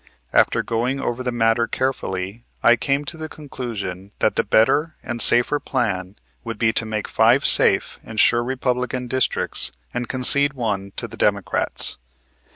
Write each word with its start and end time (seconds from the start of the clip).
After 0.33 0.63
going 0.63 0.99
over 0.99 1.21
the 1.21 1.31
matter 1.31 1.67
carefully 1.67 2.43
I 2.63 2.75
came 2.75 3.05
to 3.05 3.17
the 3.17 3.29
conclusion 3.29 4.13
that 4.17 4.35
the 4.35 4.43
better 4.43 4.95
and 5.03 5.21
safer 5.21 5.59
plan 5.59 6.15
would 6.43 6.57
be 6.57 6.73
to 6.73 6.87
make 6.87 7.07
five 7.07 7.45
safe 7.45 7.99
and 8.03 8.19
sure 8.19 8.43
Republican 8.43 9.05
districts 9.05 9.71
and 9.93 10.09
concede 10.09 10.53
one 10.53 10.91
to 10.95 11.07
the 11.07 11.17
Democrats. 11.17 11.99